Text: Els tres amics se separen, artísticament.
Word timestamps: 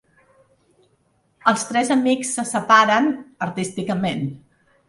Els 1.51 1.67
tres 1.71 1.93
amics 1.97 2.33
se 2.39 2.47
separen, 2.53 3.11
artísticament. 3.49 4.29